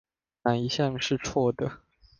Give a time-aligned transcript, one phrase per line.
[0.41, 1.81] 哪一項是錯的？